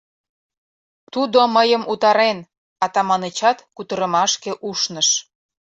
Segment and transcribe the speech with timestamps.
[1.13, 2.37] —Тудо мыйым утарен,—
[2.85, 5.09] Атаманычат кутырымашке ушныш.